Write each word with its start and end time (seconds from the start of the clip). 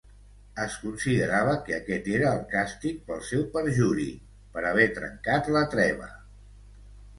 Es 0.61 0.77
considerava 0.85 1.53
que 1.67 1.75
aquest 1.77 2.09
era 2.13 2.31
el 2.37 2.41
càstig 2.55 2.97
pel 3.11 3.23
seu 3.29 3.45
perjuri, 3.59 4.09
per 4.57 4.67
haver 4.73 4.91
trencat 4.99 5.55
la 5.59 5.65
treva. 5.77 6.11